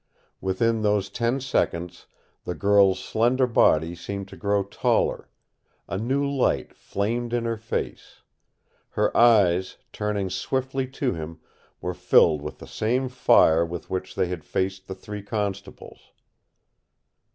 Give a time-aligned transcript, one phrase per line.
[0.41, 2.07] Within those ten seconds
[2.43, 5.29] the girl's slender body seemed to grow taller;
[5.87, 8.23] a new light flamed in her face;
[8.97, 11.37] her eyes, turning swiftly to him,
[11.81, 16.11] were filled with the same fire with which they had faced the three constables.